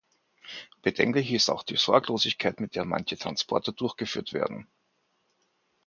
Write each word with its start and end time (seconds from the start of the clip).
Bedenklich 0.81 1.31
ist 1.31 1.47
auch 1.51 1.61
die 1.61 1.75
Sorglosigkeit, 1.75 2.59
mit 2.59 2.73
der 2.73 2.85
manche 2.85 3.17
Transporte 3.19 3.71
durchgeführt 3.71 4.33
werden. 4.33 4.67